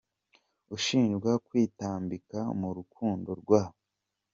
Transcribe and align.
ushinjwa 0.75 1.31
kwitambika 1.45 2.39
mu 2.59 2.69
rukundo 2.77 3.29
rwa. 3.41 3.61